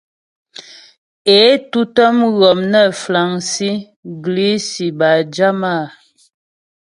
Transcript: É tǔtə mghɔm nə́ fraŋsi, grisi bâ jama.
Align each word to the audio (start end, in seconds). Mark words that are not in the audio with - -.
É 1.37 1.39
tǔtə 1.71 2.05
mghɔm 2.19 2.59
nə́ 2.71 2.87
fraŋsi, 3.01 3.69
grisi 4.23 4.87
bâ 4.99 5.09
jama. 5.35 5.73